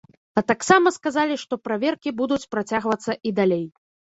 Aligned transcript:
А 0.39 0.41
таксама 0.51 0.93
сказалі, 0.95 1.37
што 1.43 1.59
праверкі 1.67 2.15
будуць 2.23 2.41
працягвацца 2.57 3.19
і 3.31 3.37
далей. 3.43 3.65